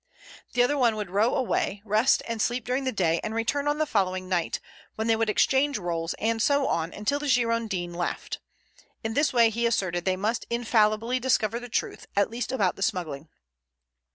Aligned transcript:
The 0.53 0.63
other 0.63 0.79
one 0.79 0.95
would 0.95 1.11
row 1.11 1.35
away, 1.35 1.83
rest 1.85 2.23
and 2.27 2.41
sleep 2.41 2.65
during 2.65 2.85
the 2.85 2.91
day, 2.91 3.19
and 3.23 3.35
return 3.35 3.67
on 3.67 3.77
the 3.77 3.85
following 3.85 4.27
night, 4.27 4.59
when 4.95 5.05
they 5.05 5.15
would 5.15 5.29
exchange 5.29 5.77
roles, 5.77 6.15
and 6.15 6.41
so 6.41 6.65
on 6.67 6.91
until 6.91 7.19
the 7.19 7.27
Girondin 7.27 7.93
left. 7.93 8.39
In 9.03 9.13
this 9.13 9.31
way, 9.31 9.51
he 9.51 9.67
asserted, 9.67 10.03
they 10.05 10.15
must 10.17 10.47
infallibly 10.49 11.19
discover 11.19 11.59
the 11.59 11.69
truth, 11.69 12.07
at 12.15 12.31
least 12.31 12.51
about 12.51 12.77
the 12.77 12.81
smuggling. 12.81 13.29